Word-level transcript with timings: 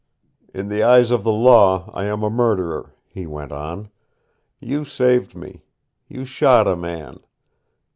"In 0.51 0.69
the 0.69 0.81
eyes 0.81 1.11
of 1.11 1.23
the 1.23 1.31
law 1.31 1.91
I 1.93 2.05
am 2.05 2.23
a 2.23 2.31
murderer," 2.31 2.95
he 3.07 3.27
went 3.27 3.51
on. 3.51 3.91
"You 4.59 4.83
saved 4.83 5.35
me. 5.35 5.63
You 6.07 6.25
shot 6.25 6.67
a 6.67 6.75
man. 6.75 7.19